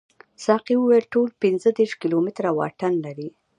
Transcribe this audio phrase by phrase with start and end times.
[0.45, 3.29] ساقي وویل ټول پنځه دېرش کیلومتره واټن لري.